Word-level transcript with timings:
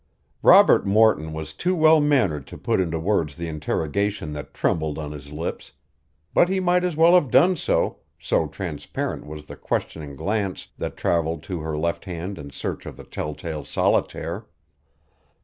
Robert 0.41 0.83
Morton 0.83 1.31
was 1.31 1.53
too 1.53 1.75
well 1.75 1.99
mannered 2.01 2.47
to 2.47 2.57
put 2.57 2.79
into 2.79 2.97
words 2.99 3.35
the 3.35 3.47
interrogation 3.47 4.33
that 4.33 4.51
trembled 4.51 4.97
on 4.97 5.11
his 5.11 5.31
lips, 5.31 5.73
but 6.33 6.49
he 6.49 6.59
might 6.59 6.83
as 6.83 6.95
well 6.95 7.13
have 7.13 7.29
done 7.29 7.55
so, 7.55 7.97
so 8.19 8.47
transparent 8.47 9.27
was 9.27 9.45
the 9.45 9.55
questioning 9.55 10.13
glance 10.13 10.69
that 10.79 10.97
traveled 10.97 11.43
to 11.43 11.59
her 11.59 11.77
left 11.77 12.05
hand 12.05 12.39
in 12.39 12.49
search 12.49 12.87
of 12.87 12.97
the 12.97 13.03
telltale 13.03 13.63
solitaire. 13.63 14.47